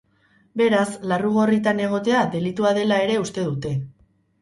Beraz, 0.61 0.85
larru 1.11 1.35
gorritan 1.37 1.83
egotea 1.89 2.25
delitua 2.39 2.75
dela 2.83 3.01
ere 3.07 3.23
uste 3.29 3.49
dute! 3.53 3.79